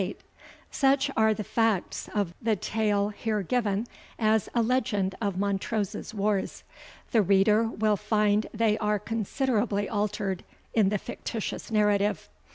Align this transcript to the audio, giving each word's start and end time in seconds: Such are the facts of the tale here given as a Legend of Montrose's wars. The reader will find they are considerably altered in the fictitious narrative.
Such 0.71 1.11
are 1.15 1.31
the 1.31 1.43
facts 1.43 2.09
of 2.15 2.33
the 2.41 2.55
tale 2.55 3.09
here 3.09 3.43
given 3.43 3.85
as 4.17 4.49
a 4.55 4.63
Legend 4.63 5.13
of 5.21 5.37
Montrose's 5.37 6.11
wars. 6.11 6.63
The 7.11 7.21
reader 7.21 7.67
will 7.67 7.97
find 7.97 8.47
they 8.51 8.79
are 8.79 8.97
considerably 8.97 9.87
altered 9.87 10.43
in 10.73 10.89
the 10.89 10.97
fictitious 10.97 11.69
narrative. 11.69 12.31